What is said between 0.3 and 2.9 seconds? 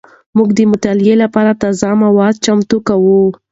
موږ د مطالعې لپاره تازه مواد چمتو